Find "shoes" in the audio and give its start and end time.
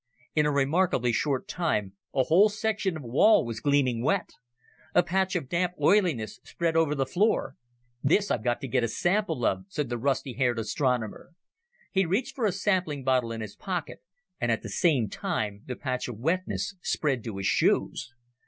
17.45-18.11